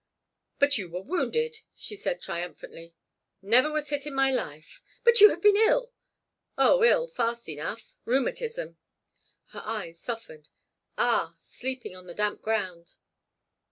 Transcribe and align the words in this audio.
"But 0.57 0.79
you 0.79 0.89
were 0.89 1.03
wounded!" 1.03 1.57
she 1.75 1.95
said, 1.95 2.19
triumphantly. 2.23 2.95
"Never 3.39 3.69
was 3.69 3.89
hit 3.89 4.07
in 4.07 4.15
my 4.15 4.31
life." 4.31 4.81
"But 5.03 5.21
you 5.21 5.29
have 5.29 5.43
been 5.43 5.55
ill!" 5.55 5.91
"Oh, 6.57 6.83
ill, 6.83 7.07
fast 7.07 7.47
enough—rheumatism." 7.47 8.77
Her 9.49 9.61
eyes 9.63 9.99
softened. 10.01 10.49
"Ah, 10.97 11.35
sleeping 11.39 11.95
on 11.95 12.07
the 12.07 12.15
damp 12.15 12.41
ground!" 12.41 12.95